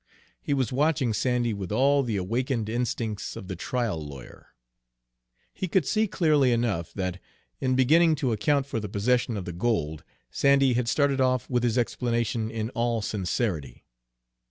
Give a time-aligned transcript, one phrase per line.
[0.41, 4.55] He was watching Sandy with all the awakened instincts of the trial lawyer.
[5.53, 7.19] He could see clearly enough that,
[7.59, 11.61] in beginning to account for the possession of the gold, Sandy had started off with
[11.61, 13.85] his explanation in all sincerity.